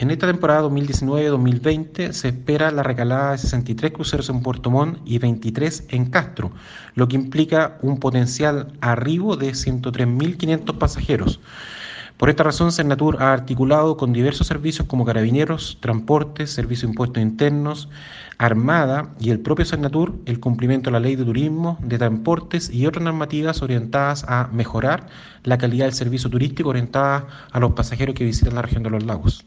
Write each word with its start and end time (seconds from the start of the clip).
En 0.00 0.10
esta 0.10 0.26
temporada 0.26 0.62
2019-2020 0.62 2.12
se 2.12 2.28
espera 2.28 2.70
la 2.70 2.82
recalada 2.82 3.32
de 3.32 3.38
63 3.38 3.92
cruceros 3.92 4.30
en 4.30 4.42
Puerto 4.42 4.70
Montt 4.70 4.98
y 5.04 5.18
23 5.18 5.88
en 5.90 6.06
Castro, 6.06 6.52
lo 6.94 7.06
que 7.06 7.16
implica 7.16 7.76
un 7.82 8.00
potencial 8.00 8.72
arribo 8.80 9.36
de 9.36 9.50
103.500 9.50 10.78
pasajeros. 10.78 11.38
Por 12.16 12.30
esta 12.30 12.44
razón, 12.44 12.72
Senatur 12.72 13.22
ha 13.22 13.34
articulado 13.34 13.98
con 13.98 14.14
diversos 14.14 14.46
servicios 14.46 14.88
como 14.88 15.04
carabineros, 15.04 15.76
transportes, 15.82 16.50
servicio 16.50 16.88
de 16.88 16.92
impuestos 16.92 17.22
internos, 17.22 17.90
Armada 18.38 19.14
y 19.20 19.28
el 19.28 19.40
propio 19.40 19.66
Senatur 19.66 20.18
el 20.24 20.40
cumplimiento 20.40 20.88
de 20.88 20.92
la 20.92 21.00
ley 21.00 21.16
de 21.16 21.26
turismo, 21.26 21.76
de 21.82 21.98
transportes 21.98 22.70
y 22.70 22.86
otras 22.86 23.04
normativas 23.04 23.60
orientadas 23.60 24.24
a 24.26 24.48
mejorar 24.50 25.08
la 25.44 25.58
calidad 25.58 25.84
del 25.84 25.94
servicio 25.94 26.30
turístico 26.30 26.70
orientada 26.70 27.26
a 27.52 27.60
los 27.60 27.72
pasajeros 27.72 28.14
que 28.14 28.24
visitan 28.24 28.54
la 28.54 28.62
región 28.62 28.82
de 28.82 28.88
los 28.88 29.04
lagos. 29.04 29.44